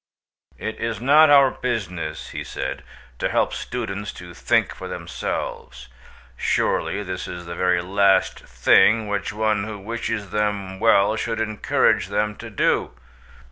[0.57, 2.81] "It is not our business," he said,
[3.19, 5.89] "to help students to think for themselves.
[6.35, 12.07] Surely this is the very last thing which one who wishes them well should encourage
[12.07, 12.93] them to do.